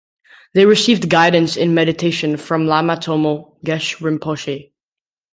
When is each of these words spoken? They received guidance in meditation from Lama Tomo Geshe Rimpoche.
They 0.55 0.65
received 0.65 1.11
guidance 1.11 1.55
in 1.55 1.75
meditation 1.75 2.35
from 2.37 2.65
Lama 2.65 2.97
Tomo 2.99 3.55
Geshe 3.63 3.97
Rimpoche. 4.01 4.71